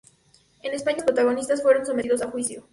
En 0.63 0.73
España 0.73 0.97
los 0.97 1.05
protagonistas 1.05 1.61
fueron 1.61 1.85
sometidos 1.85 2.23
a 2.23 2.31
juicio. 2.31 2.63